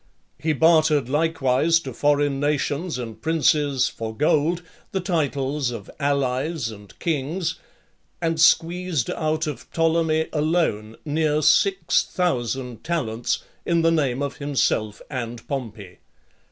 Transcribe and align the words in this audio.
He 0.39 0.53
bartered 0.53 1.09
likewise 1.09 1.79
to 1.81 1.93
foreign 1.93 2.39
nations 2.39 2.97
and 2.97 3.21
princes, 3.21 3.87
for 3.87 4.17
gold, 4.17 4.63
the 4.93 4.99
titles 4.99 5.69
of 5.69 5.91
allies 5.99 6.71
and 6.71 6.97
kings; 6.97 7.59
and 8.19 8.41
squeezed 8.41 9.11
out 9.11 9.45
of 9.45 9.71
Ptolemy 9.71 10.25
alone 10.33 10.95
near 11.05 11.43
six 11.43 12.03
thousand 12.03 12.83
talents, 12.83 13.43
in 13.63 13.83
the 13.83 13.91
name 13.91 14.23
of 14.23 14.37
himself 14.37 15.03
and 15.07 15.47
Pompey. 15.47 15.99